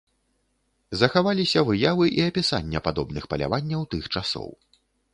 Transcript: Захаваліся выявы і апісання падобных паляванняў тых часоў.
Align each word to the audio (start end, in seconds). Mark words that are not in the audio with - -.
Захаваліся 1.01 1.59
выявы 1.69 2.09
і 2.17 2.25
апісання 2.31 2.79
падобных 2.91 3.23
паляванняў 3.35 3.89
тых 3.97 4.13
часоў. 4.15 4.49